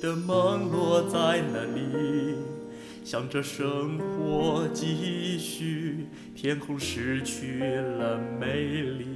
[0.00, 2.36] 的梦落在哪里？
[3.04, 9.06] 想着生活继续，天空失去了美丽，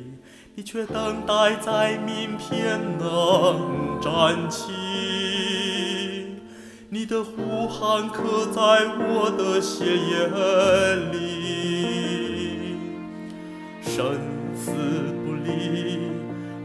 [0.54, 4.72] 你却等待在明天能站起。
[6.90, 8.60] 你的呼喊刻在
[8.96, 10.26] 我的血液
[11.12, 12.76] 里，
[13.82, 14.18] 生
[14.54, 14.70] 死
[15.24, 16.13] 不离，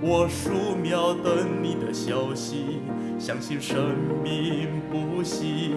[0.02, 2.80] 我数秒等你的消息，
[3.20, 5.74] 相信生命不息。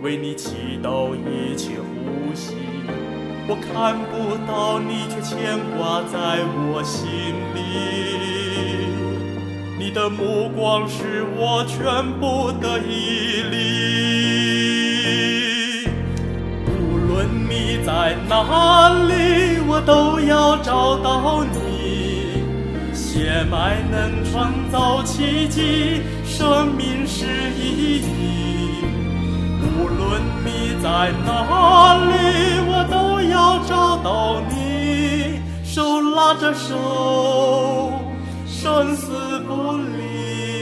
[0.00, 2.54] 为你祈祷一切呼吸，
[3.48, 6.38] 我看不到你，却牵挂在
[6.70, 7.04] 我心
[7.54, 7.58] 里。
[9.78, 13.58] 你的目光是我全部的毅力。
[16.68, 21.69] 无论你在哪里，我都要找到你。
[23.12, 27.26] 血脉能创造奇迹，生命是
[27.58, 28.84] 意义。
[29.60, 32.12] 无论你在哪里，
[32.68, 37.90] 我都要找到你，手拉着手，
[38.46, 40.59] 生死不离。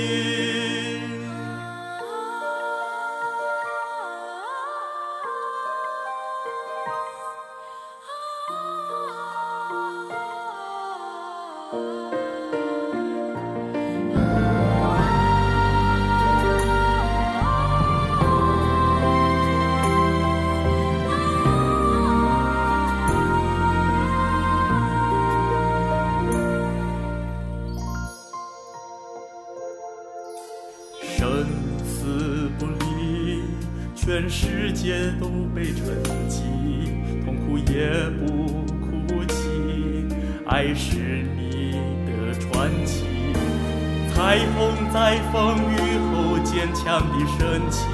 [34.09, 35.85] 全世界都被沉
[36.31, 36.41] 寂，
[37.27, 39.35] 痛苦也不哭泣，
[40.47, 40.97] 爱是
[41.37, 41.73] 你
[42.07, 43.05] 的传奇。
[44.15, 45.77] 彩虹在风雨
[46.09, 47.85] 后坚强的升起，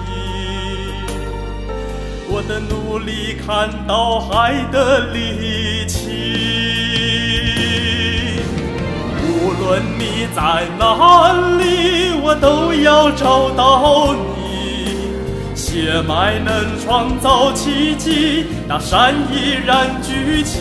[2.29, 5.99] 我的努力看到海的力气。
[9.19, 14.34] 无论你在哪里，我都要找到你。
[15.75, 20.61] 血脉能创造奇迹，大山依然举起。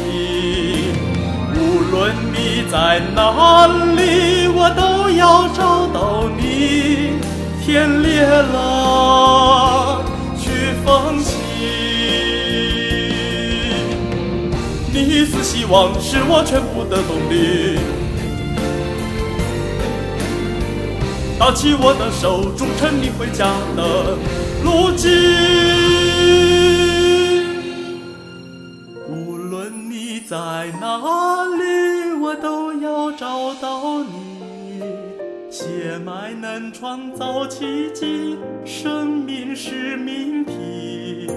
[1.56, 7.20] 无论你在哪里，我都要找到你。
[7.64, 10.04] 天裂了，
[10.36, 10.50] 去
[10.84, 11.36] 风起。
[14.92, 17.78] 你一丝希望是我全部的动力。
[21.38, 23.46] 拿起我的手，筑成你回家
[23.78, 24.18] 的
[24.64, 25.12] 路径。
[29.10, 30.36] 无论你在
[30.80, 34.82] 哪里，我都要找到你。
[35.52, 41.28] 血脉能创造奇迹，生命是命题。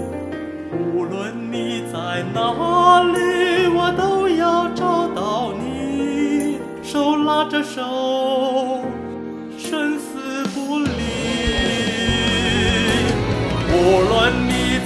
[0.72, 8.85] 无论你在哪里，我都要找到你，手拉着手。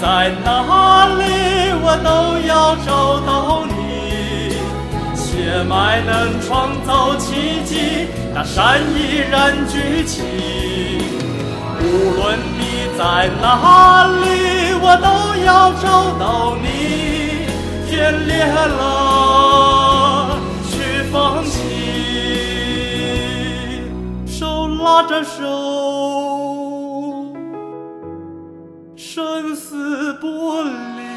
[0.01, 1.23] 在哪里，
[1.83, 2.09] 我都
[2.49, 2.89] 要找
[3.21, 3.29] 到
[3.67, 3.73] 你。
[5.15, 6.49] 血脉能创
[6.87, 8.99] 造奇迹，大山依
[9.31, 10.23] 然举起。
[11.83, 11.85] 无
[12.17, 12.61] 论你
[12.99, 14.25] 在哪里，
[14.81, 15.07] 我都
[15.45, 15.85] 要找
[16.19, 16.67] 到你。
[17.89, 18.81] 天裂了，
[20.71, 20.73] 去
[21.13, 21.53] 放弃，
[24.27, 24.67] 手。
[24.83, 25.37] 拉着手，
[29.71, 30.65] 丝剥
[30.97, 31.10] 离。